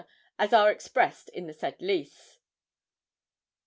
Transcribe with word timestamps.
as 0.39 0.51
are 0.51 0.71
expressed 0.71 1.29
in 1.29 1.45
the 1.45 1.53
said 1.53 1.79
lease. 1.79 2.39